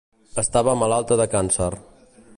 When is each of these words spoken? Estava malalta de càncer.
Estava 0.43 0.73
malalta 0.81 1.19
de 1.21 1.29
càncer. 1.37 1.71